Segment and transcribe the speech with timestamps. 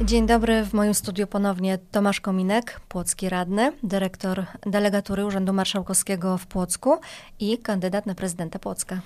[0.00, 6.46] Dzień dobry, w moim studiu ponownie Tomasz Kominek, płocki radny, dyrektor delegatury Urzędu Marszałkowskiego w
[6.46, 6.98] Płocku
[7.40, 9.00] i kandydat na prezydenta Płocka.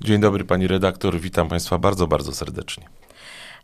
[0.00, 2.88] Dzień dobry pani redaktor, witam państwa bardzo, bardzo serdecznie.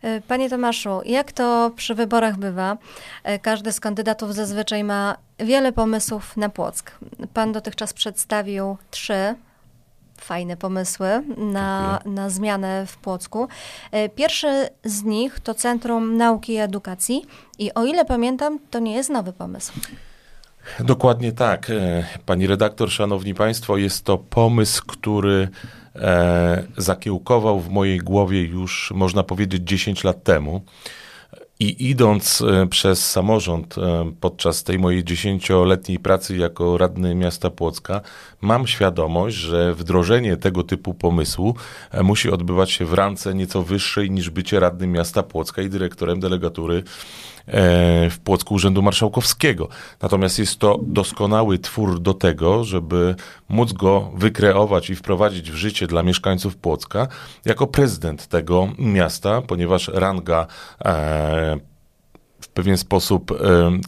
[0.03, 2.77] E, panie Tomaszu, jak to przy wyborach bywa?
[3.25, 6.99] E, każdy z kandydatów zazwyczaj ma wiele pomysłów na Płock.
[7.35, 9.35] Pan dotychczas przedstawił trzy
[10.21, 13.49] fajne pomysły na, na zmianę w Płocku.
[13.93, 17.25] E, pierwszy z nich to Centrum Nauki i Edukacji
[17.59, 19.73] i o ile pamiętam, to nie jest nowy pomysł.
[20.81, 21.73] Dokładnie tak.
[22.27, 25.49] Pani redaktor, szanowni państwo, jest to pomysł, który
[25.97, 30.63] e, zakiełkował w mojej głowie już, można powiedzieć, 10 lat temu.
[31.61, 38.01] I idąc e, przez samorząd e, podczas tej mojej dziesięcioletniej pracy jako radny miasta Płocka,
[38.41, 41.55] mam świadomość, że wdrożenie tego typu pomysłu
[41.91, 46.21] e, musi odbywać się w rance nieco wyższej niż bycie radnym miasta Płocka i dyrektorem
[46.21, 46.83] delegatury
[48.11, 49.69] w Płocku Urzędu Marszałkowskiego.
[50.03, 53.15] Natomiast jest to doskonały twór do tego, żeby
[53.49, 57.09] móc go wykreować i wprowadzić w życie dla mieszkańców Płocka
[57.45, 60.47] jako prezydent tego miasta, ponieważ ranga
[62.45, 63.37] w pewien sposób e,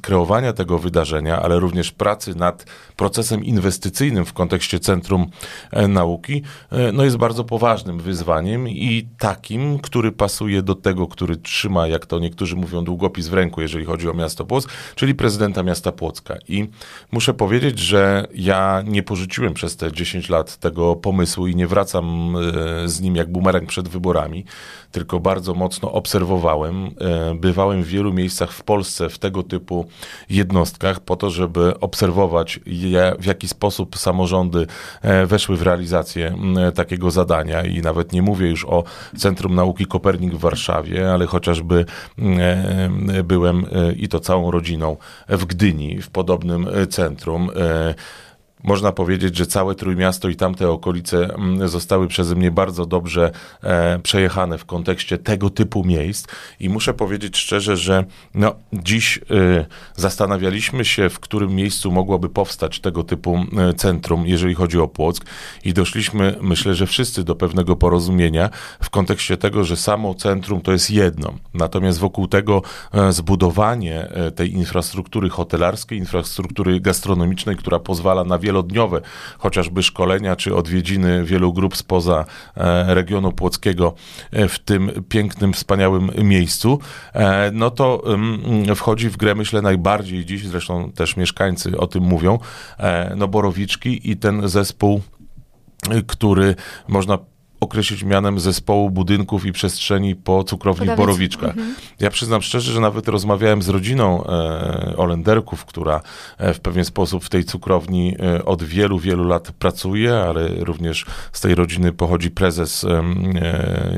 [0.03, 5.27] kreowania tego wydarzenia, ale również pracy nad procesem inwestycyjnym w kontekście Centrum
[5.71, 11.37] e, Nauki, e, no jest bardzo poważnym wyzwaniem i takim, który pasuje do tego, który
[11.37, 15.63] trzyma, jak to niektórzy mówią, długopis w ręku, jeżeli chodzi o miasto Płock, czyli prezydenta
[15.63, 16.35] miasta Płocka.
[16.49, 16.69] I
[17.13, 22.37] muszę powiedzieć, że ja nie porzuciłem przez te 10 lat tego pomysłu i nie wracam
[22.85, 24.45] z nim jak bumerang przed wyborami,
[24.93, 26.91] tylko bardzo mocno obserwowałem.
[27.35, 29.87] Bywałem w wielu miejscach w Polsce w tego typu
[30.31, 34.67] jednostkach po to, żeby obserwować, je, w jaki sposób samorządy
[35.03, 36.37] e, weszły w realizację
[36.75, 37.63] takiego zadania.
[37.63, 38.85] I nawet nie mówię już o
[39.17, 41.85] Centrum Nauki Kopernik w Warszawie, ale chociażby
[42.19, 44.97] e, byłem e, i to całą rodziną
[45.29, 47.51] w Gdyni, w podobnym centrum
[48.65, 53.31] można powiedzieć, że całe Trójmiasto i tamte okolice mm, zostały przeze mnie bardzo dobrze
[53.63, 56.27] e, przejechane w kontekście tego typu miejsc.
[56.61, 62.81] I muszę powiedzieć szczerze, że no, dziś e, zastanawialiśmy się, w którym miejscu mogłoby powstać
[62.81, 65.25] tego typu e, centrum, jeżeli chodzi o Płock.
[65.65, 68.51] I doszliśmy, myślę, że wszyscy do pewnego porozumienia
[68.83, 72.63] w kontekście tego, że samo centrum to jest jedno, natomiast wokół tego
[72.93, 79.01] e, zbudowanie e, tej infrastruktury hotelarskiej, infrastruktury gastronomicznej, która pozwala na wielodniowe,
[79.39, 82.25] chociażby szkolenia czy odwiedziny wielu grup spoza
[82.57, 83.95] e, regionu płockiego
[84.33, 86.79] e, w tym pięknym, wspaniałym miejscu,
[87.13, 88.03] e, no to
[88.77, 92.39] wchodzi w grę, myślę, najbardziej dziś, zresztą też mieszkańcy o tym mówią,
[93.17, 95.01] no Borowiczki i ten zespół
[96.07, 96.55] który
[96.89, 97.19] można
[97.67, 101.51] określić mianem zespołu budynków i przestrzeni po cukrowni w Borowiczkach.
[101.51, 101.75] Mhm.
[102.01, 106.01] Ja przyznam szczerze, że nawet rozmawiałem z rodziną e, Olenderków, która
[106.39, 111.07] e, w pewien sposób w tej cukrowni e, od wielu, wielu lat pracuje, ale również
[111.33, 113.03] z tej rodziny pochodzi prezes e,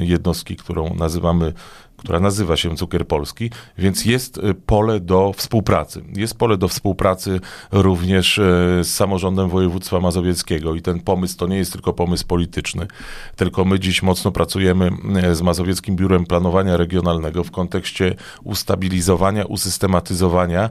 [0.01, 1.53] jednostki, którą nazywamy
[1.99, 6.03] która nazywa się Cukier Polski, więc jest y, pole do współpracy.
[6.17, 7.41] Jest pole do współpracy
[7.73, 8.43] również y,
[8.83, 12.87] z samorządem województwa mazowieckiego i ten pomysł to nie jest tylko pomysł polityczny,
[13.37, 14.91] tylko my dziś mocno pracujemy
[15.31, 18.15] y, z Mazowieckim Biurem Planowania Regionalnego w kontekście
[18.45, 20.71] ustabilizowania, usystematyzowania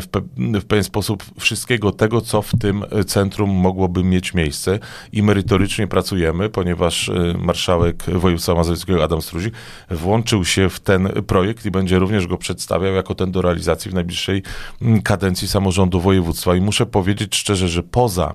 [0.00, 0.20] w, pe
[0.60, 4.78] w pewien sposób wszystkiego tego, co w tym centrum mogłoby mieć miejsce
[5.12, 9.54] i merytorycznie pracujemy, ponieważ marszałek województwa mazowieckiego Adam Struzik
[9.90, 13.94] włączył się w ten projekt i będzie również go przedstawiał jako ten do realizacji w
[13.94, 14.42] najbliższej
[14.82, 16.56] mm, kadencji samorządu województwa.
[16.56, 18.34] I muszę powiedzieć szczerze, że poza,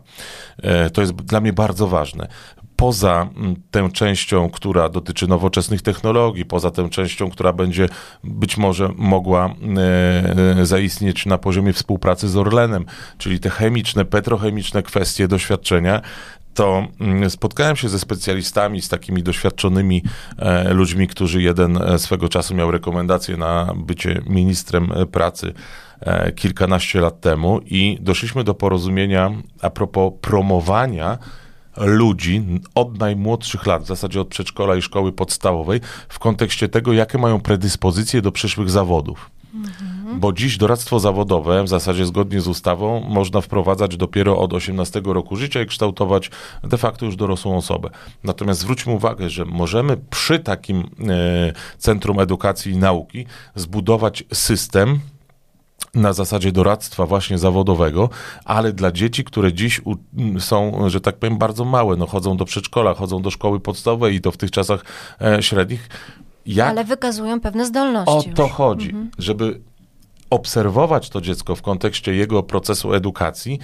[0.64, 2.28] e, to jest dla mnie bardzo ważne,
[2.76, 7.90] poza mm, tą częścią, która dotyczy nowoczesnych technologii, poza tą częścią, która będzie
[8.24, 12.86] być może mogła e, e, zaistnieć na poziomie współpracy z Orlenem,
[13.18, 16.02] czyli te chemiczne, petrochemiczne kwestie, doświadczenia,
[16.56, 20.04] to mm, spotkałem się ze specjalistami, z takimi doświadczonymi
[20.38, 25.54] e, ludźmi, którzy jeden e, swego czasu miał rekomendację na bycie ministrem e, pracy
[26.36, 29.32] kilkanaście lat temu i doszliśmy do porozumienia
[29.62, 31.18] a propos promowania
[31.78, 32.46] ludzi
[32.76, 35.80] od najmłodszych lat, w zasadzie od przedszkola i szkoły podstawowej,
[36.10, 39.32] w kontekście tego, jakie mają predyspozycje do przyszłych zawodów.
[39.56, 40.20] Mhm.
[40.20, 45.36] Bo dziś doradztwo zawodowe, w zasadzie zgodnie z ustawą, można wprowadzać dopiero od 18 roku
[45.36, 46.32] życia i kształtować
[46.64, 47.90] de facto już dorosłą osobę.
[48.24, 50.84] Natomiast zwróćmy uwagę, że możemy przy takim e,
[51.78, 53.26] Centrum Edukacji i Nauki
[53.56, 55.00] zbudować system,
[55.96, 58.10] na zasadzie doradztwa właśnie zawodowego,
[58.46, 59.82] ale dla dzieci, które dziś
[60.40, 64.22] są, że tak powiem, bardzo małe, no chodzą do przedszkola, chodzą do szkoły podstawowej i
[64.22, 64.86] to w tych czasach
[65.22, 65.90] e, średnich,
[66.46, 66.70] jak...
[66.70, 68.32] Ale wykazują pewne zdolności.
[68.32, 68.52] O to już.
[68.52, 69.10] chodzi, mhm.
[69.18, 69.62] żeby
[70.30, 73.60] obserwować to dziecko w kontekście jego procesu edukacji,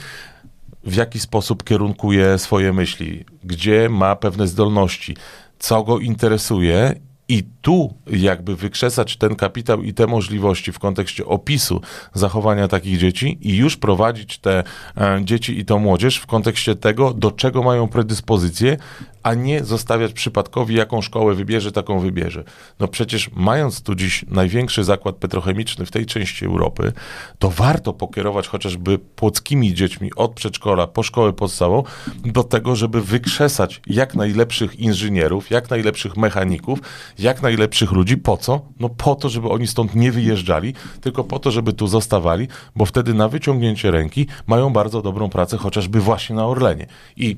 [0.84, 5.16] w jaki sposób kierunkuje swoje myśli, gdzie ma pewne zdolności,
[5.60, 6.96] co go interesuje
[7.32, 11.82] i tu jakby wykrzesać ten kapitał i te możliwości w kontekście opisu
[12.14, 14.64] zachowania takich dzieci i już prowadzić te
[14.98, 18.78] e, dzieci i tą młodzież w kontekście tego, do czego mają predyspozycje,
[19.24, 22.44] a nie zostawiać przypadkowi, jaką szkołę wybierze, taką wybierze.
[22.80, 26.92] No przecież mając tu dziś największy zakład petrochemiczny w tej części Europy,
[27.40, 31.84] to warto pokierować chociażby płockimi dziećmi od przedszkola po szkołę podstawową
[32.26, 36.80] do tego, żeby wykrzesać jak najlepszych inżynierów, jak najlepszych mechaników,
[37.20, 38.18] jak najlepszych ludzi.
[38.18, 38.62] Po co?
[38.80, 42.86] No po to, żeby oni stąd nie wyjeżdżali, tylko po to, żeby tu zostawali, bo
[42.86, 46.86] wtedy na wyciągnięcie ręki mają bardzo dobrą pracę, chociażby właśnie na Orlenie.
[47.18, 47.36] I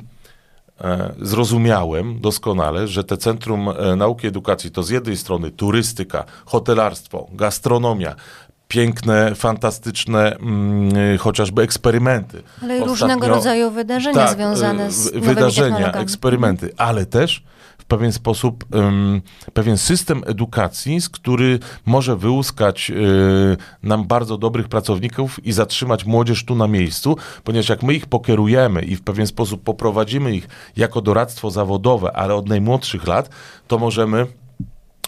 [1.22, 7.28] zrozumiałem doskonale, że te Centrum e, Nauki i Edukacji to z jednej strony turystyka, hotelarstwo,
[7.31, 8.16] gastronomia,
[8.68, 12.44] piękne, fantastyczne mm, chociażby eksperymenty.
[12.64, 17.44] Ale i różnego rodzaju wydarzenia tak, związane z wydarzenia, eksperymenty, ale też
[17.78, 19.22] w pewien sposób um,
[19.54, 26.46] pewien system edukacji, z który może wyłuskać y, nam bardzo dobrych pracowników i zatrzymać młodzież
[26.46, 30.48] tu na miejscu, ponieważ jak my ich pokierujemy i w pewien sposób poprowadzimy ich
[30.78, 33.30] jako doradztwo zawodowe, ale od najmłodszych lat,
[33.68, 34.28] to możemy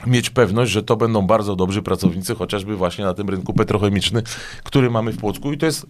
[0.08, 4.24] mieć pewność, że to będą bardzo dobrzy pracownicy, chociażby właśnie na tym rynku petrochemicznym,
[4.64, 5.54] który mamy w Płocku.
[5.54, 5.88] I to jest,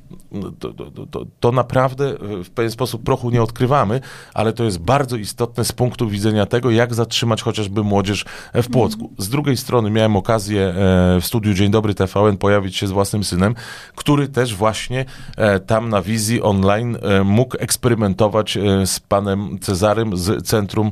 [0.59, 4.01] to, to, to, to, naprawdę w pewien sposób prochu nie odkrywamy,
[4.33, 9.13] ale to jest bardzo istotne z punktu widzenia tego, jak zatrzymać chociażby młodzież w Płocku.
[9.17, 10.73] Z drugiej strony miałem okazję e,
[11.21, 13.55] w studiu Dzień Dobry TVN pojawić się z własnym synem,
[13.95, 15.05] który też właśnie
[15.37, 20.91] e, tam na wizji online e, mógł eksperymentować z panem Cezarym z Centrum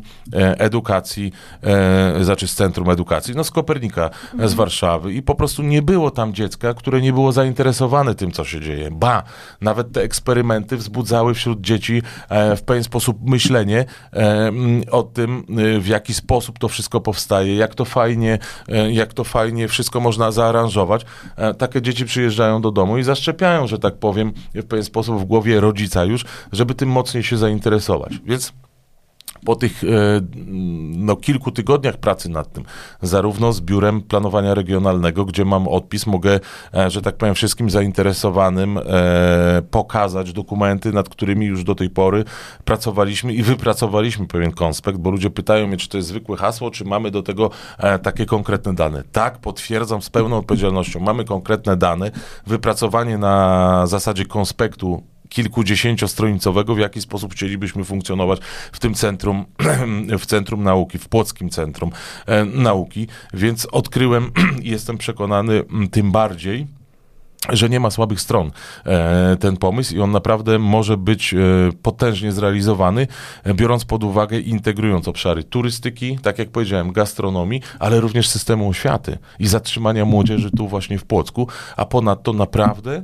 [0.57, 1.31] Edukacji,
[2.22, 4.50] znaczy z Centrum Edukacji no z Kopernika mhm.
[4.50, 8.44] z Warszawy i po prostu nie było tam dziecka, które nie było zainteresowane tym, co
[8.44, 8.92] się dzieje.
[8.92, 9.24] Ba,
[9.62, 14.52] nawet te eksperymenty wzbudzały wśród dzieci e, w pewien sposób myślenie e,
[14.92, 18.40] o tym, e, w jaki sposób to wszystko powstaje, jak to fajnie,
[18.92, 21.06] jak to fajnie wszystko można zaaranżować.
[21.58, 25.60] Takie dzieci przyjeżdżają do domu i zaszczepiają, że tak powiem, w pewien sposób w głowie
[25.60, 28.14] rodzica już, żeby tym mocniej się zainteresować.
[28.26, 28.54] Więc
[29.46, 29.88] po tych e,
[30.98, 32.64] no, kilku tygodniach pracy nad tym,
[33.02, 36.40] zarówno z Biurem Planowania Regionalnego, gdzie mam odpis, mogę,
[36.74, 38.82] e, że tak powiem, wszystkim zainteresowanym e,
[39.72, 42.24] pokazać dokumenty, nad którymi już do tej pory
[42.66, 46.86] pracowaliśmy i wypracowaliśmy pewien konspekt, bo ludzie pytają mnie, czy to jest zwykłe hasło, czy
[46.86, 47.50] mamy do tego
[48.04, 49.04] takie konkretne dane.
[49.12, 51.00] Tak, potwierdzam z pełną odpowiedzialnością.
[51.00, 52.12] Mamy konkretne dane,
[52.48, 55.04] wypracowanie na zasadzie konspektu
[55.34, 58.40] kilkudziesięciostronicowego, w jaki sposób chcielibyśmy funkcjonować
[58.72, 59.46] w tym centrum,
[60.20, 61.92] w Centrum Nauki, w Płockim Centrum
[62.26, 64.32] e, Nauki, więc odkryłem
[64.62, 66.68] jestem przekonany tym bardziej,
[67.50, 68.52] że nie ma słabych stron
[68.86, 71.38] e, ten pomysł i on naprawdę może być e,
[71.82, 73.08] potężnie zrealizowany,
[73.54, 79.48] biorąc pod uwagę integrując obszary turystyki, tak jak powiedziałem, gastronomii, ale również systemu oświaty i
[79.48, 81.48] zatrzymania młodzieży tu właśnie w Płocku,
[81.78, 83.04] a ponadto naprawdę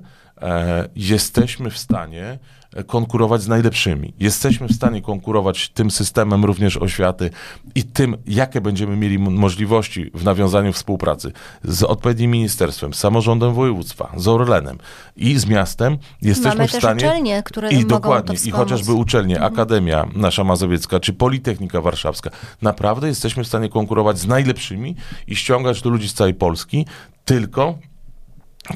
[0.96, 2.40] jesteśmy w stanie
[2.88, 4.14] konkurować z najlepszymi.
[4.20, 7.30] Jesteśmy w stanie konkurować tym systemem również oświaty
[7.76, 11.32] i tym, jakie będziemy mieli możliwości w nawiązaniu współpracy
[11.64, 14.78] z odpowiednim ministerstwem, samorządem województwa, z Orlenem
[15.16, 15.98] i z miastem.
[16.22, 17.00] Jesteśmy Mamy w stanie.
[17.00, 19.54] Też uczelnie, które I dokładnie, i chociażby uczelnie, mhm.
[19.54, 22.30] Akademia nasza mazowiecka, czy Politechnika Warszawska.
[22.62, 24.96] Naprawdę jesteśmy w stanie konkurować z najlepszymi
[25.28, 26.86] i ściągać do ludzi z całej Polski,
[27.26, 27.78] tylko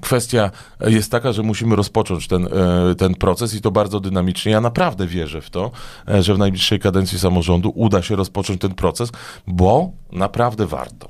[0.01, 4.51] Kwestia jest taka, że musimy rozpocząć ten, e, ten proces i to bardzo dynamicznie.
[4.51, 5.71] Ja naprawdę wierzę w to,
[6.07, 9.11] e, że w najbliższej kadencji samorządu uda się rozpocząć ten proces,
[9.47, 11.09] bo naprawdę warto.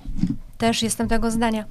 [0.64, 1.66] Też jestem tego zdania.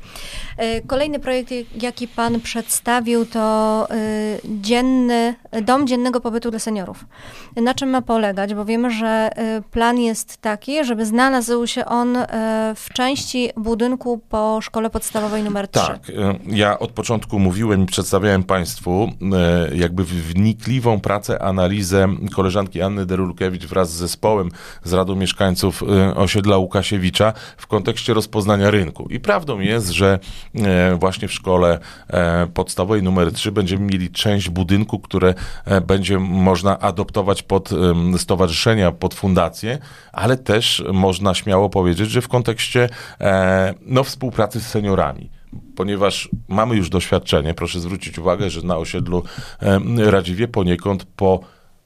[0.57, 1.51] E, kolejny projekt,
[1.83, 3.95] jaki Pan przedstawił, to e,
[4.45, 7.05] dzienny, dom dziennego pobytu dla seniorów.
[7.57, 8.55] Na czym ma polegać?
[8.55, 12.17] Bo wiemy, że e, plan jest taki, żeby znalazł się on
[12.77, 15.81] w części budynku po szkole podstawowej numer 3.
[15.87, 16.13] Tak.
[16.47, 19.09] Ja od początku mówiłem i przedstawiałem Państwu
[19.75, 24.49] jakby wnikliwą pracę, analizę koleżanki Anny Derulkiewicz wraz z zespołem
[24.85, 25.83] z Radą Mieszkańców
[26.15, 28.82] osiedla Łukasiewicza w kontekście rozpoznania rynku.
[29.11, 30.19] I prawdą jest, że
[30.55, 35.35] e, właśnie w szkole e, podstawowej numer 3 będziemy mieli część budynku, które
[35.65, 37.71] e, będzie można adoptować pod
[38.19, 39.79] stowarzyszenia, pod fundacje,
[40.13, 42.89] ale też można śmiało powiedzieć, że w kontekście
[43.87, 45.31] no, współpracy z seniorami.
[45.77, 49.23] Ponieważ mamy już doświadczenie, proszę zwrócić uwagę, że na osiedlu
[49.97, 51.41] Radziwie poniekąd po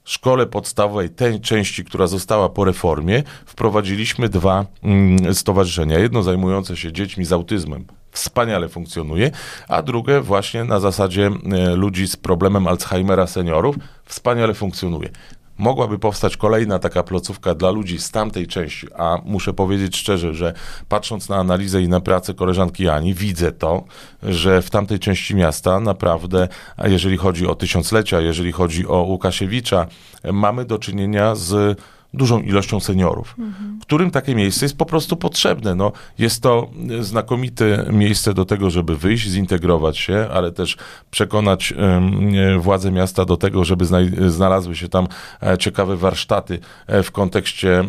[0.07, 5.99] szkole podstawowej, tej części, która została po reformie, wprowadziliśmy dwa mm, stowarzyszenia.
[5.99, 9.31] Jedno zajmujące się dziećmi z autyzmem, wspaniale funkcjonuje,
[9.67, 15.09] a drugie właśnie na zasadzie e, ludzi z problemem Alzheimera seniorów, wspaniale funkcjonuje
[15.57, 20.53] mogłaby powstać kolejna taka placówka dla ludzi z tamtej części, a muszę powiedzieć szczerze, że
[20.89, 23.83] patrząc na analizę i na pracę koleżanki Ani, widzę to,
[24.23, 26.47] że w tamtej części miasta naprawdę,
[26.83, 29.87] jeżeli chodzi o tysiąclecia, jeżeli chodzi o Łukasiewicza,
[30.31, 31.79] mamy do czynienia z
[32.13, 33.79] dużą ilością seniorów, mhm.
[33.81, 35.75] którym takie miejsce jest po prostu potrzebne.
[35.75, 40.77] No, jest to znakomite miejsce do tego, żeby wyjść, zintegrować się, ale też
[41.11, 43.85] przekonać um, władze miasta do tego, żeby
[44.27, 45.07] znalazły się tam
[45.43, 47.83] e, ciekawe warsztaty e, w kontekście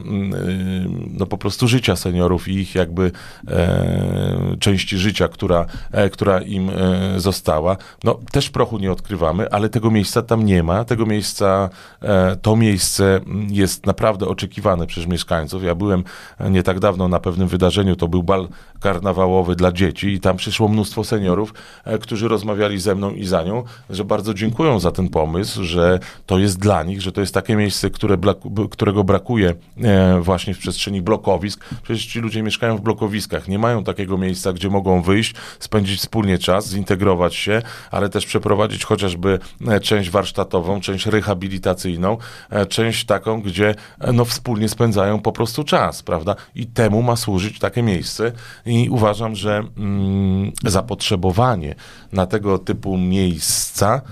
[1.19, 3.13] no, po prostu życia seniorów i ich jakby
[3.49, 7.77] e, części życia, która, e, która im e, została.
[8.05, 10.85] No, też prochu nie odkrywamy, ale tego miejsca tam nie ma.
[10.85, 11.71] Tego miejsca,
[12.03, 15.63] e, to miejsce jest naprawdę naprawdę oczekiwane przez mieszkańców.
[15.65, 16.05] Ja byłem
[16.51, 18.49] nie tak dawno na pewnym wydarzeniu, to był bal
[18.81, 23.43] karnawałowy dla dzieci i tam przyszło mnóstwo seniorów, e, którzy rozmawiali ze mną i za
[23.43, 27.35] nią, że bardzo dziękują za ten pomysł, że to jest dla nich, że to jest
[27.35, 28.17] takie miejsce, które
[28.71, 31.65] którego brakuje e, właśnie w przestrzeni blokowisk.
[31.83, 36.39] Przecież ci ludzie mieszkają w blokowiskach, nie mają takiego miejsca, gdzie mogą wyjść, spędzić wspólnie
[36.39, 39.39] czas, zintegrować się, ale też przeprowadzić chociażby
[39.69, 42.19] e, część warsztatową, część rehabilitacyjną,
[42.69, 43.75] część taką, gdzie
[44.13, 46.37] no, wspólnie spędzają po prostu czas, prawda?
[46.55, 48.33] I temu ma służyć takie miejsce.
[48.67, 51.75] I uważam, że mm, zapotrzebowanie
[52.13, 54.03] na tego typu miejsca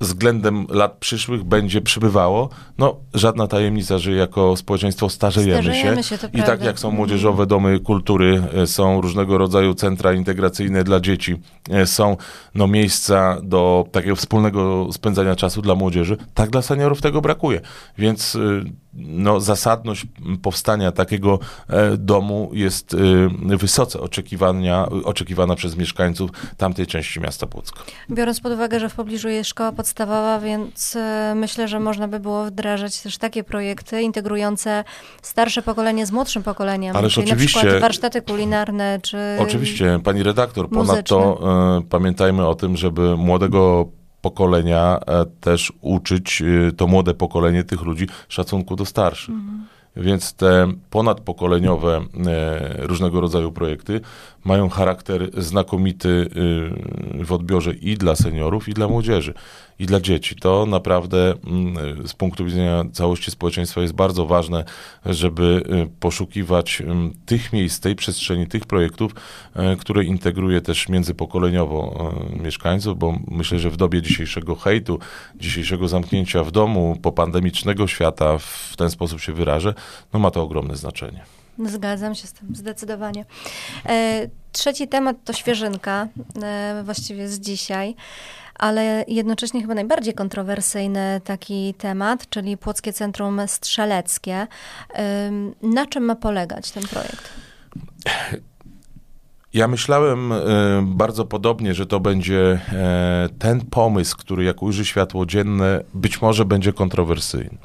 [0.00, 2.48] względem lat przyszłych będzie przybywało.
[2.82, 6.18] No, żadna tajemnica, że jako społeczeństwo starzejemy, starzejemy się.
[6.18, 11.00] się I tak jak są młodzieżowe domy kultury, e, są różnego rodzaju centra integracyjne dla
[11.00, 12.16] dzieci, e, są
[12.54, 17.60] no, miejsca do takiego wspólnego spędzania czasu dla młodzieży, tak dla seniorów tego brakuje.
[17.98, 20.06] Więc y, no, zasadność
[20.42, 27.80] powstania takiego e, domu jest e, wysoce oczekiwania, oczekiwana przez mieszkańców tamtej części miasta Płocka.
[28.10, 32.20] Biorąc pod uwagę, że w pobliżu jest szkoła podstawowa, więc e, myślę, że można by
[32.20, 32.71] było wdrażać
[33.02, 34.84] też takie projekty integrujące
[35.22, 36.96] starsze pokolenie z młodszym pokoleniem.
[36.96, 37.58] Ależ czyli oczywiście.
[37.58, 41.40] Na przykład warsztaty kulinarne, czy Oczywiście, pani redaktor, ponadto
[41.78, 43.88] e, pamiętajmy o tym, żeby młodego
[44.20, 49.34] pokolenia e, też uczyć e, to młode pokolenie tych ludzi szacunku do starszych.
[49.34, 49.66] Mhm.
[49.96, 52.00] Więc te ponadpokoleniowe
[52.78, 54.00] różnego rodzaju projekty
[54.44, 56.28] mają charakter znakomity
[57.24, 59.34] w odbiorze i dla seniorów, i dla młodzieży
[59.78, 60.36] i dla dzieci.
[60.36, 64.64] To naprawdę mm, z punktu widzenia całości społeczeństwa jest bardzo ważne,
[65.06, 72.12] żeby y, poszukiwać mm, tych miejsc, tej przestrzeni, tych projektów, y, które integruje też międzypokoleniowo
[72.36, 74.98] y, mieszkańców, bo myślę, że w dobie dzisiejszego hejtu,
[75.36, 79.74] dzisiejszego zamknięcia w domu, popandemicznego świata, w ten sposób się wyrażę,
[80.12, 81.41] no ma to ogromne znaczenie.
[81.58, 83.24] Zgadzam się z tym, zdecydowanie.
[83.86, 86.08] E, trzeci temat to świeżynka,
[86.42, 87.94] e, właściwie z dzisiaj
[88.62, 94.46] ale jednocześnie chyba najbardziej kontrowersyjny taki temat, czyli Płockie Centrum Strzeleckie.
[95.62, 97.28] Na czym ma polegać ten projekt?
[99.54, 100.32] Ja myślałem
[100.82, 102.60] bardzo podobnie, że to będzie
[103.38, 107.58] ten pomysł, który jak ujrzy światło dzienne, być może będzie kontrowersyjny.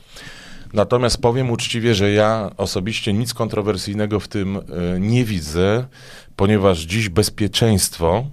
[0.77, 4.62] Natomiast powiem uczciwie, że ja osobiście nic kontrowersyjnego w tym y,
[5.00, 5.88] nie widzę,
[6.36, 8.25] ponieważ dziś bezpieczeństwo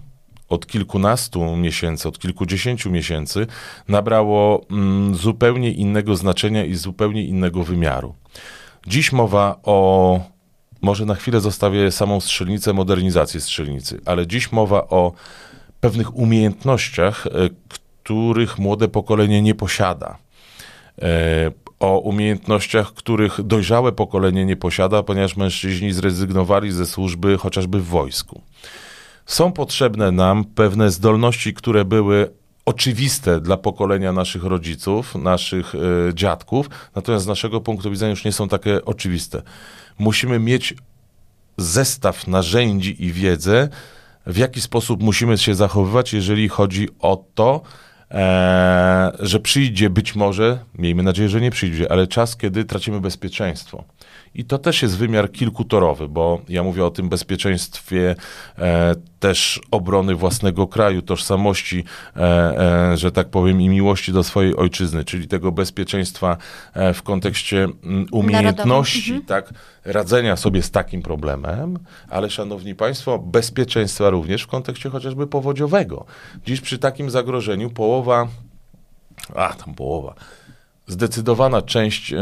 [0.49, 3.47] od kilkunastu miesięcy, od kilkudziesięciu miesięcy
[3.89, 8.15] nabrało mm, zupełnie innego znaczenia i zupełnie innego wymiaru.
[8.87, 10.21] Dziś mowa o,
[10.83, 15.13] może na chwilę zostawię samą strzelnicę, modernizację strzelnicy, ale dziś mowa o
[15.81, 17.31] pewnych umiejętnościach, e,
[17.69, 20.19] których młode pokolenie nie posiada.
[21.85, 28.41] O umiejętnościach, których dojrzałe pokolenie nie posiada, ponieważ mężczyźni zrezygnowali ze służby chociażby w wojsku.
[29.27, 32.31] Są potrzebne nam pewne zdolności, które były
[32.65, 35.79] oczywiste dla pokolenia naszych rodziców, naszych y,
[36.15, 39.43] dziadków, natomiast z naszego punktu widzenia już nie są takie oczywiste.
[39.99, 40.75] Musimy mieć
[41.57, 43.69] zestaw narzędzi i wiedzę,
[44.27, 47.63] w jaki sposób musimy się zachowywać, jeżeli chodzi o to,
[49.21, 53.85] że przyjdzie być może, miejmy nadzieję, że nie przyjdzie, ale czas, kiedy tracimy bezpieczeństwo.
[54.35, 58.17] I to też jest wymiar kilkutorowy, bo ja mówię o tym bezpieczeństwie
[58.59, 61.85] e, też obrony własnego kraju, tożsamości,
[62.17, 62.21] e,
[62.93, 66.37] e, że tak powiem, i miłości do swojej ojczyzny, czyli tego bezpieczeństwa
[66.75, 69.27] e, w kontekście mm, umiejętności, mhm.
[69.27, 76.05] tak, radzenia sobie z takim problemem, ale szanowni państwo, bezpieczeństwa również w kontekście chociażby powodziowego.
[76.47, 78.29] Dziś przy takim zagrożeniu połowa,
[79.35, 80.15] a tam połowa,
[80.87, 82.17] zdecydowana część, e,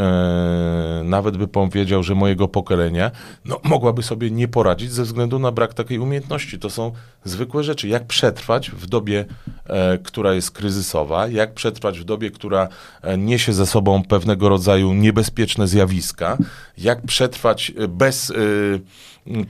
[1.03, 3.11] nawet by powiedział, że mojego pokolenia,
[3.45, 6.59] no, mogłaby sobie nie poradzić ze względu na brak takiej umiejętności.
[6.59, 6.91] To są
[7.23, 7.87] zwykłe rzeczy.
[7.87, 9.25] Jak przetrwać w dobie,
[9.65, 12.67] e, która jest kryzysowa, jak przetrwać w dobie, która
[13.01, 16.37] e, niesie ze sobą pewnego rodzaju niebezpieczne zjawiska,
[16.77, 18.33] jak przetrwać e, bez e,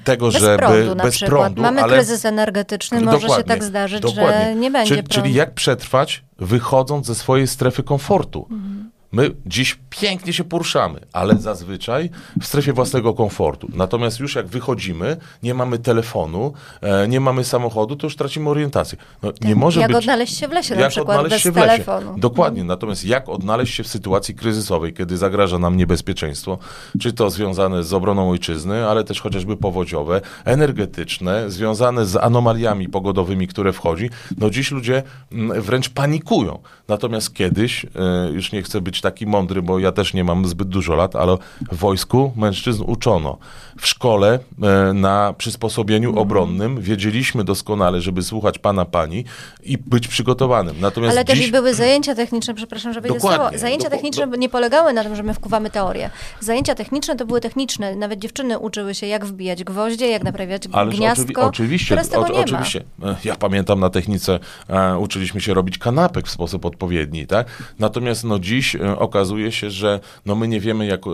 [0.03, 1.39] tego, Bez żeby prądu na bez przykład.
[1.42, 4.56] prądu, Mamy ale kryzys energetyczny, może się tak zdarzyć, że dokładnie.
[4.56, 5.22] nie będzie czyli, prądu.
[5.24, 8.48] czyli jak przetrwać, wychodząc ze swojej strefy komfortu.
[8.51, 8.84] Mhm.
[9.12, 12.10] My dziś pięknie się poruszamy, ale zazwyczaj
[12.42, 13.68] w strefie własnego komfortu.
[13.74, 18.98] Natomiast już jak wychodzimy, nie mamy telefonu, e, nie mamy samochodu, to już tracimy orientację.
[19.24, 21.51] No, nie może jak być, odnaleźć się w lesie na jak przykład odnaleźć bez się
[21.51, 21.68] w lesie.
[21.70, 22.20] telefonu.
[22.20, 22.63] Dokładnie.
[22.63, 26.58] Natomiast jak odnaleźć się w sytuacji kryzysowej, kiedy zagraża nam niebezpieczeństwo,
[27.00, 33.48] czy to związane z obroną ojczyzny, ale też chociażby powodziowe, energetyczne, związane z anomaliami pogodowymi,
[33.48, 34.10] które wchodzi.
[34.38, 36.60] No dziś ludzie mm, wręcz panikują.
[36.88, 37.89] Natomiast kiedyś, e,
[38.32, 41.38] już nie chcę być taki mądry, bo ja też nie mam zbyt dużo lat, ale
[41.72, 43.38] w wojsku mężczyzn uczono.
[43.79, 49.25] W szkole e, na przysposobieniu obronnym wiedzieliśmy doskonale, żeby słuchać pana, pani
[49.63, 50.75] i być przygotowanym.
[50.79, 51.48] Natomiast Ale też dziś...
[51.48, 53.43] i były zajęcia techniczne, przepraszam, że wejdę Dokładnie.
[53.43, 53.58] słowo.
[53.58, 56.10] Zajęcia Do- techniczne nie polegały na tym, że my wkuwamy teorię.
[56.39, 57.96] Zajęcia techniczne to były techniczne.
[57.96, 61.42] Nawet dziewczyny uczyły się, jak wbijać gwoździe, jak naprawiać Ależ gniazdko.
[61.42, 62.40] oczywi- oczywiście, Teraz tego o, nie ma.
[62.42, 62.84] oczywiście.
[63.04, 67.48] E, Ja pamiętam na technice e, uczyliśmy się robić kanapek w sposób odpowiedni, tak?
[67.80, 71.10] Natomiast no dziś e, okazuje się, że no my nie wiemy jak, e,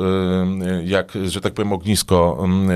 [0.86, 2.70] jak że tak powiem ognisko mm,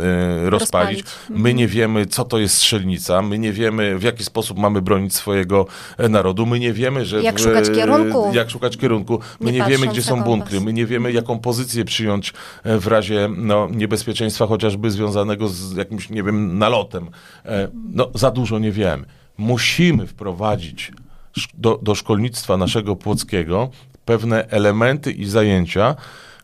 [0.00, 0.04] e,
[0.46, 0.98] e, rozpalić.
[1.02, 1.04] Rozpalić.
[1.42, 5.14] My nie wiemy co to jest strzelnica, my nie wiemy w jaki sposób mamy bronić
[5.14, 5.66] swojego
[5.98, 8.30] e, narodu, my nie wiemy, że Jak w- szukać kierunku.
[8.34, 11.84] jak szukać kierunku, my Nie nie, wiemy gdzie są bunkry, my nie wiemy jaką pozycję
[11.84, 12.32] przyjąć
[12.64, 17.10] e, w razie no, niebezpieczeństwa chociażby związanego z jakimś, nie wiem, nalotem.
[17.44, 19.04] E, No, za dużo nie wiemy.
[19.38, 20.92] Musimy wprowadzić
[21.54, 23.70] do, do szkolnictwa naszego płockiego
[24.04, 25.96] pewne elementy i zajęcia,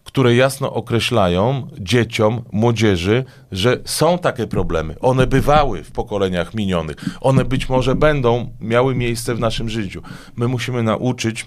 [0.05, 4.95] które jasno określają dzieciom, młodzieży, że są takie problemy.
[5.01, 6.97] One bywały w pokoleniach minionych.
[7.21, 10.03] One być może będą miały miejsce w naszym życiu.
[10.37, 11.47] My musimy nauczyć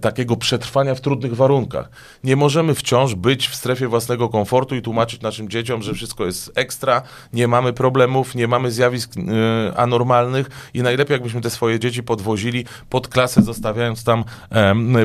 [0.00, 1.90] takiego przetrwania w trudnych warunkach.
[2.24, 6.52] Nie możemy wciąż być w strefie własnego komfortu i tłumaczyć naszym dzieciom, że wszystko jest
[6.54, 12.02] ekstra, nie mamy problemów, nie mamy zjawisk e, anormalnych i najlepiej jakbyśmy te swoje dzieci
[12.02, 14.24] podwozili pod klasę, zostawiając tam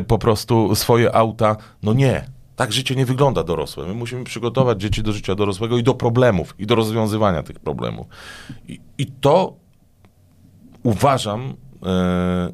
[0.06, 1.56] po prostu swoje auta.
[1.82, 2.24] No nie.
[2.56, 3.86] Tak życie nie wygląda dorosłe.
[3.86, 8.06] My musimy przygotować dzieci do życia dorosłego i do problemów, i do rozwiązywania tych problemów.
[8.68, 9.56] I, i to
[10.82, 11.69] uważam, e,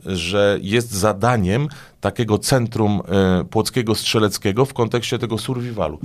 [0.07, 1.69] że jest zadaniem
[2.01, 5.99] takiego centrum e, płockiego strzeleckiego w kontekście tego survivalu.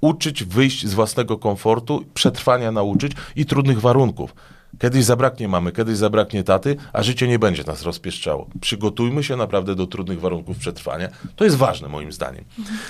[0.00, 4.34] Uczyć wyjść z własnego komfortu, przetrwania nauczyć i trudnych warunków.
[4.78, 8.46] Kiedyś zabraknie mamy, kiedyś zabraknie taty, a życie nie będzie nas rozpieszczało.
[8.60, 11.08] Przygotujmy się naprawdę do trudnych warunków przetrwania.
[11.36, 12.44] To jest ważne moim zdaniem.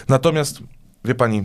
[0.08, 0.58] Natomiast,
[1.04, 1.44] wie pani,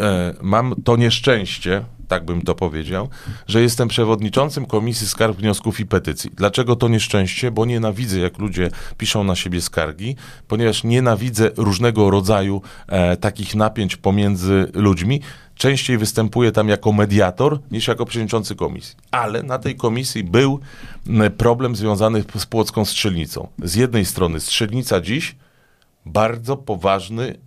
[0.00, 3.08] e, mam to nieszczęście, tak bym to powiedział,
[3.46, 6.30] że jestem przewodniczącym Komisji Skarg, Wniosków i Petycji.
[6.34, 7.50] Dlaczego to nieszczęście?
[7.50, 10.16] Bo nienawidzę, jak ludzie piszą na siebie skargi,
[10.48, 15.20] ponieważ nienawidzę różnego rodzaju e, takich napięć pomiędzy ludźmi.
[15.54, 18.96] Częściej występuję tam jako mediator niż jako przewodniczący komisji.
[19.10, 20.60] Ale na tej komisji był
[21.36, 23.48] problem związany z płocką strzelnicą.
[23.62, 25.36] Z jednej strony strzelnica dziś
[26.06, 27.38] bardzo poważny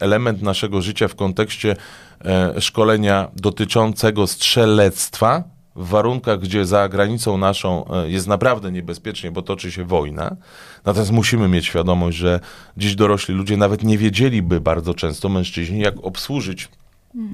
[0.00, 1.76] element naszego życia w kontekście
[2.24, 5.44] e, szkolenia dotyczącego strzelectwa
[5.76, 10.36] w warunkach, gdzie za granicą naszą e, jest naprawdę niebezpiecznie, bo toczy się wojna.
[10.84, 12.40] Natomiast musimy mieć świadomość, że
[12.76, 16.68] dziś dorośli ludzie nawet nie wiedzieliby bardzo często, mężczyźni, jak obsłużyć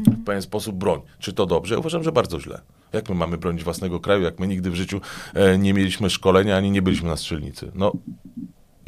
[0.07, 1.01] w pewien sposób broń.
[1.19, 1.79] Czy to dobrze?
[1.79, 2.61] Uważam, że bardzo źle.
[2.93, 5.01] Jak my mamy bronić własnego kraju, jak my nigdy w życiu
[5.35, 7.73] e, nie mieliśmy szkolenia, ani nie byliśmy na strzelnicy?
[7.75, 7.93] No,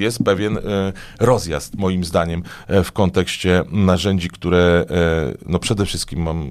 [0.01, 0.63] jest pewien e,
[1.21, 6.51] rozjazd, moim zdaniem, e, w kontekście narzędzi, które e, no przede wszystkim mam,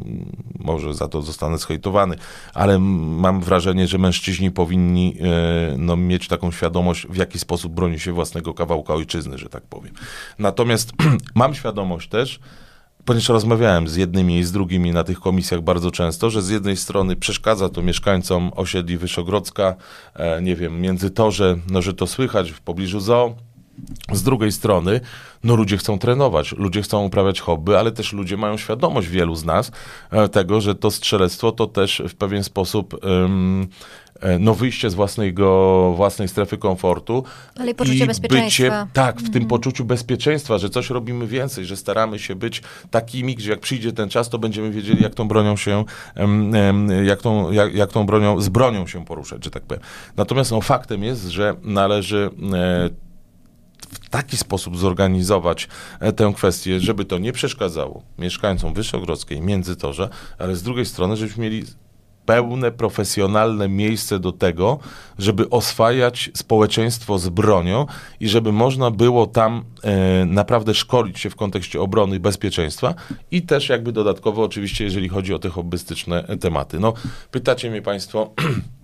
[0.60, 2.16] może za to zostanę zhejtowany,
[2.54, 5.16] ale mam wrażenie, że mężczyźni powinni
[5.78, 9.94] no, mieć taką świadomość, w jaki sposób broni się własnego kawałka ojczyzny, że tak powiem.
[10.40, 10.92] Natomiast
[11.36, 12.40] mam świadomość też,
[13.10, 16.78] ponieważ rozmawiałem z jednymi i z drugimi na tych komisjach bardzo często, że z jednej
[16.78, 19.76] strony przeszkadza to mieszkańcom osiedli Wyszogrodzka,
[20.16, 23.36] e, nie wiem, Międzytorze, no że to słychać w pobliżu zoo.
[24.12, 25.02] Z drugiej strony,
[25.44, 29.46] no ludzie chcą trenować, ludzie chcą uprawiać hobby, ale też ludzie mają świadomość, wielu z
[29.46, 29.72] nas,
[30.12, 35.94] e, tego, że to strzelectwo to też w pewien sposób e, no wyjście z własnego,
[35.96, 37.24] własnej strefy komfortu.
[37.60, 38.64] Ale i poczucie bezpieczeństwa.
[38.64, 42.62] Bycie, tak, w tym poczuciu bezpieczeństwa, że coś robimy więcej, że staramy się być
[42.92, 45.86] takimi, gdzie jak przyjdzie ten czas, to będziemy wiedzieli, jak tą bronią się,
[47.04, 49.84] jak tą, jak, jak tą bronią, z bronią się poruszać, że tak powiem.
[50.18, 53.09] Natomiast no, faktem jest, że należy e,
[53.92, 55.68] w taki sposób zorganizować
[56.00, 61.44] e, tę kwestię, żeby to nie przeszkadzało mieszkańcom Wyszogrodzkiej, Międzytorza, ale z drugiej strony, żebyśmy
[61.44, 61.64] mieli
[62.30, 64.80] pełne, profesjonalne miejsce do tego,
[65.20, 67.86] żeby oswajać społeczeństwo z bronią
[68.20, 72.94] i żeby można było tam e, naprawdę szkolić się w kontekście obrony i bezpieczeństwa
[73.32, 76.80] i też jakby dodatkowo oczywiście, jeżeli chodzi o te hobbystyczne tematy.
[76.80, 76.94] No,
[77.32, 78.34] pytacie mnie Państwo,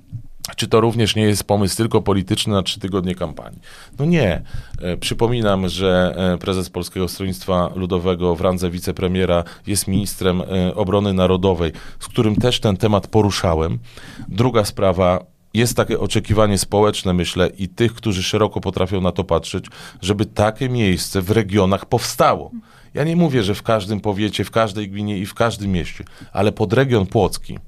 [0.55, 3.59] czy to również nie jest pomysł tylko polityczny na trzy tygodnie kampanii?
[3.99, 4.41] No nie.
[4.81, 11.13] E, przypominam, że e, prezes Polskiego Stronnictwa Ludowego w randze wicepremiera jest ministrem e, obrony
[11.13, 13.79] narodowej, z którym też ten temat poruszałem.
[14.27, 19.65] Druga sprawa, jest takie oczekiwanie społeczne, myślę, i tych, którzy szeroko potrafią na to patrzeć,
[20.01, 22.51] żeby takie miejsce w regionach powstało.
[22.93, 26.51] Ja nie mówię, że w każdym powiecie, w każdej gminie i w każdym mieście, ale
[26.51, 27.59] podregion płocki,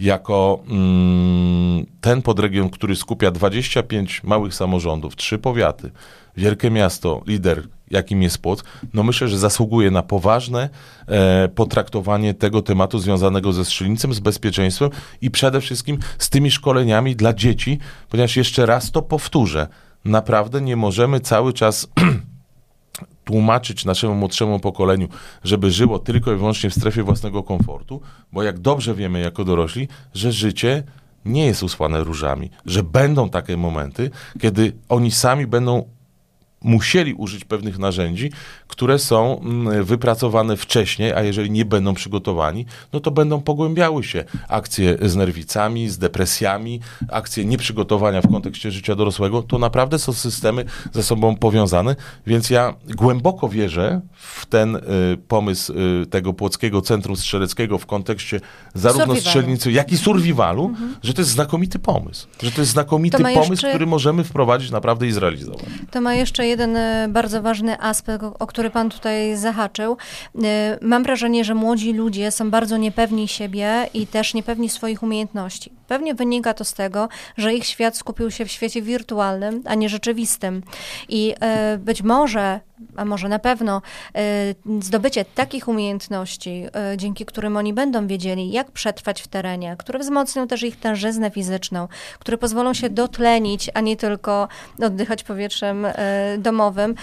[0.00, 5.90] jako mm, ten podregion, który skupia 25 małych samorządów, trzy powiaty,
[6.36, 10.68] wielkie miasto, lider, jakim jest Płock, no myślę, że zasługuje na poważne
[11.06, 17.16] e, potraktowanie tego tematu związanego ze strzelnicem, z bezpieczeństwem i przede wszystkim z tymi szkoleniami
[17.16, 17.78] dla dzieci,
[18.08, 19.68] ponieważ jeszcze raz to powtórzę,
[20.04, 21.86] naprawdę nie możemy cały czas
[23.24, 25.08] tłumaczyć naszemu młodszemu pokoleniu,
[25.44, 28.00] żeby żyło tylko i wyłącznie w strefie własnego komfortu,
[28.32, 30.82] bo jak dobrze wiemy jako dorośli, że życie
[31.24, 34.10] nie jest usłane różami, że będą takie momenty,
[34.40, 35.84] kiedy oni sami będą
[36.64, 38.30] musieli użyć pewnych narzędzi,
[38.68, 44.24] które są mm, wypracowane wcześniej, a jeżeli nie będą przygotowani, no to będą pogłębiały się
[44.48, 49.42] akcje z nerwicami, z depresjami, akcje nieprzygotowania w kontekście życia dorosłego.
[49.42, 51.96] To naprawdę są systemy ze sobą powiązane,
[52.26, 54.80] więc ja głęboko wierzę w ten y,
[55.28, 55.72] pomysł
[56.02, 58.40] y, tego Płockiego Centrum Strzeleckiego w kontekście
[58.74, 59.20] zarówno Survivalu.
[59.20, 60.94] strzelnicy, jak i survivalu, mhm.
[61.02, 62.26] że to jest znakomity pomysł.
[62.42, 65.64] Że to jest znakomity To pomysł, jeszcze- który możemy wprowadzić naprawdę i zrealizować.
[65.90, 69.96] To ma jeszcze jeden e, bardzo ważny aspekt, o, który Pan tutaj zahaczył.
[70.44, 75.72] E, Mam wrażenie, że młodzi ludzie są bardzo niepewni siebie i też niepewni swoich umiejętności.
[75.88, 79.88] Pewnie wynika to z tego, że ich świat skupił się w świecie wirtualnym, a nie
[79.88, 80.62] rzeczywistym.
[81.08, 82.60] I e, być może,
[82.96, 83.82] a może na pewno,
[84.14, 84.20] e,
[84.80, 90.48] zdobycie takich umiejętności, e, dzięki którym oni będą wiedzieli, jak przetrwać w terenie, które wzmocnią
[90.48, 94.48] też ich tężyznę fizyczną, które pozwolą się dotlenić, a nie tylko
[94.82, 95.86] oddychać powietrzem
[96.38, 96.94] domowym,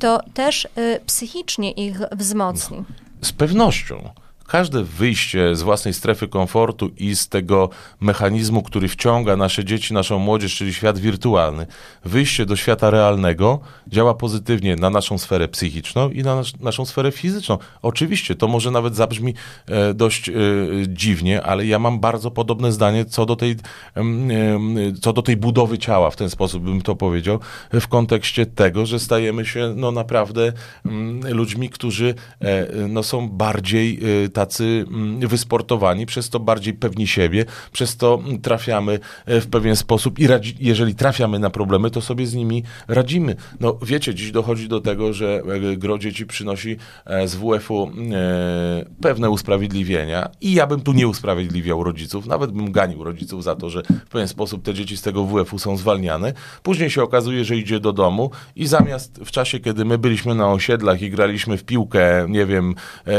[0.00, 0.68] to też
[1.06, 2.84] psychicznie ich wzmocni.
[3.22, 4.10] Z pewnością.
[4.48, 10.18] Każde wyjście z własnej strefy komfortu i z tego mechanizmu, który wciąga nasze dzieci, naszą
[10.18, 11.66] młodzież, czyli świat wirtualny,
[12.04, 17.12] wyjście do świata realnego działa pozytywnie na naszą sferę psychiczną i na nas, naszą sferę
[17.12, 17.58] fizyczną.
[17.82, 19.34] Oczywiście, to może nawet zabrzmi
[19.66, 20.32] e, dość e,
[20.88, 23.56] dziwnie, ale ja mam bardzo podobne zdanie co do, tej,
[23.94, 24.28] em,
[25.00, 27.40] co do tej budowy ciała, w ten sposób bym to powiedział,
[27.72, 30.52] w kontekście tego, że stajemy się no naprawdę
[30.86, 37.06] mm, ludźmi, którzy e, no, są bardziej e, tacy mm, wysportowani, przez to bardziej pewni
[37.06, 41.90] siebie, przez to mm, trafiamy e, w pewien sposób i radzi, jeżeli trafiamy na problemy,
[41.90, 43.36] to sobie z nimi radzimy.
[43.60, 47.90] No wiecie, dziś dochodzi do tego, że e, gro dzieci przynosi e, z WF-u
[49.02, 53.70] pewne usprawiedliwienia i ja bym tu nie usprawiedliwiał rodziców, nawet bym ganił rodziców za to,
[53.70, 56.32] że w pewien sposób te dzieci z tego WF-u są zwalniane.
[56.62, 60.52] Później się okazuje, że idzie do domu i zamiast w czasie, kiedy my byliśmy na
[60.52, 62.74] osiedlach i graliśmy w piłkę, nie wiem,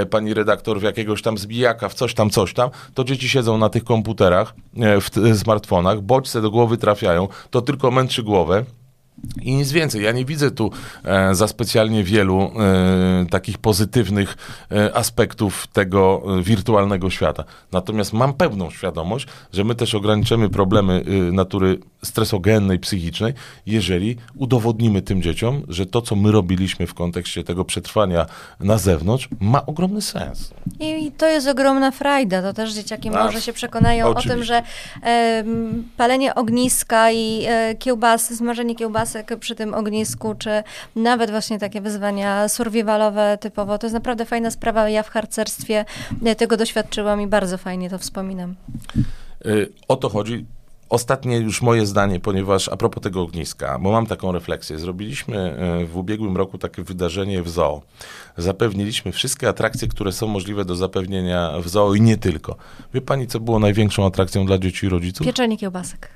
[0.09, 3.69] pani redaktor w jakiegoś tam zbijaka, w coś tam, coś tam, to dzieci siedzą na
[3.69, 8.65] tych komputerach, e, w smartfonach, bodźce do głowy trafiają, to tylko męczy głowę.
[9.41, 10.03] I nic więcej.
[10.03, 10.71] Ja nie widzę tu
[11.03, 14.37] e, za specjalnie wielu e, takich pozytywnych
[14.71, 17.43] e, aspektów tego e, wirtualnego świata.
[17.71, 23.33] Natomiast mam pełną świadomość, że my też ograniczymy problemy e, natury stresogennej, psychicznej,
[23.65, 28.25] jeżeli udowodnimy tym dzieciom, że to, co my robiliśmy w kontekście tego przetrwania
[28.59, 30.53] na zewnątrz, ma ogromny sens.
[30.79, 32.41] I to jest ogromna frajda.
[32.41, 34.29] To też dzieciaki A, może się przekonają o oczywiście.
[34.29, 34.63] tym, że
[35.01, 40.63] em, palenie ogniska i e, kiełbasy, smażenie kiełbasek przy tym ognisku, czy
[40.95, 44.89] nawet właśnie takie wyzwania survivalowe typowo, to jest naprawdę fajna sprawa.
[44.89, 45.85] Ja w harcerstwie
[46.25, 48.55] e, tego doświadczyłam i bardzo fajnie to wspominam.
[49.45, 50.45] Y, O to chodzi.
[50.89, 54.79] Ostatnie już moje zdanie, ponieważ a propos tego ogniska, bo mam taką refleksję.
[54.79, 57.81] Zrobiliśmy y, w ubiegłym roku takie wydarzenie w zoo.
[58.37, 62.55] Zapewniliśmy wszystkie atrakcje, które są możliwe do zapewnienia w zoo i nie tylko.
[62.93, 65.27] Wie pani, co było największą atrakcją dla dzieci i rodziców?
[65.27, 66.09] Pieczenie kiełbasek.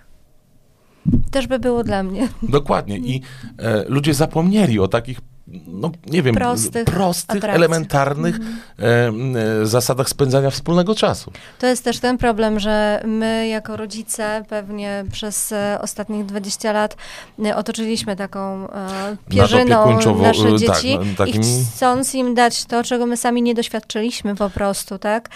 [1.32, 2.30] Też by było dla mnie.
[2.44, 2.98] Dokładnie.
[2.98, 3.22] I
[3.60, 7.56] e, ludzie zapomnieli o takich no nie wiem, Prostych prostych atrakcji.
[7.56, 8.36] elementarnych
[8.80, 8.84] e,
[9.62, 11.32] e, zasadach spędzania wspólnego czasu.
[11.60, 16.98] To jest też ten problem, że my jako rodzice pewnie przez e, ostatnich 20 lat
[17.56, 18.68] otoczyliśmy taką
[19.30, 23.56] pierzyną nasze tak, dzieci no, takimi- i chcąc im dać to, czego my sami nie
[23.56, 25.30] doświadczyliśmy po prostu, tak?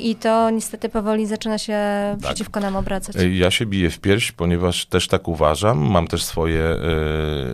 [0.00, 2.18] I to niestety powoli zaczyna się Tak.
[2.20, 3.16] przeciwko nam obracać.
[3.32, 5.78] Ja się biję w pierś, ponieważ też tak uważam.
[5.78, 6.76] Mam też swoje,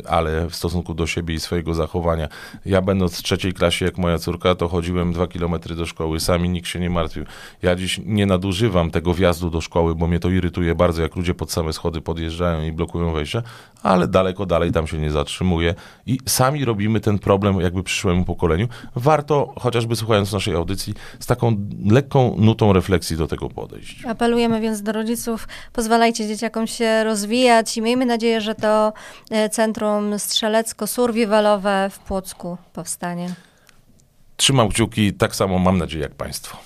[0.09, 2.29] ale w stosunku do siebie i swojego zachowania.
[2.65, 6.21] Ja będąc w trzeciej klasie, jak moja córka, to chodziłem dwa kilometry do szkoły.
[6.21, 7.25] Sami nikt się nie martwił.
[7.63, 11.35] Ja dziś nie nadużywam tego wjazdu do szkoły, bo mnie to irytuje bardzo, jak ludzie
[11.35, 13.43] pod same schody podjeżdżają i blokują wejścia,
[13.83, 15.75] ale daleko dalej tam się nie zatrzymuję.
[16.07, 18.69] I sami robimy ten problem jakby przyszłemu pokoleniu.
[18.97, 21.57] Warto, chociażby słuchając naszej audycji, z taką
[21.91, 24.05] lekką nutą refleksji do tego podejść.
[24.07, 28.93] Apelujemy więc do rodziców, pozwalajcie dzieciakom się rozwijać i miejmy nadzieję, że to
[29.31, 33.35] e, centrum strzelecko-survivalowe w Płocku powstanie.
[34.37, 36.57] Trzymam kciuki, tak samo mam nadzieję jak Państwo.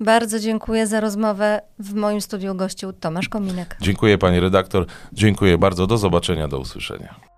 [0.00, 1.60] Bardzo dziękuję za rozmowę.
[1.78, 3.76] W moim studiu gościł Tomasz Kominek.
[3.80, 7.29] Dziękuję Pani redaktor, dziękuję bardzo, do zobaczenia, do usłyszenia.